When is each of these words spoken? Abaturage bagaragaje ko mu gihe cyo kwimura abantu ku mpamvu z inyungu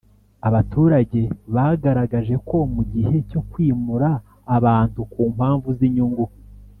Abaturage 0.47 1.21
bagaragaje 1.55 2.35
ko 2.47 2.57
mu 2.73 2.83
gihe 2.93 3.15
cyo 3.29 3.41
kwimura 3.49 4.09
abantu 4.57 4.99
ku 5.11 5.21
mpamvu 5.35 5.69
z 5.79 5.81
inyungu 5.89 6.23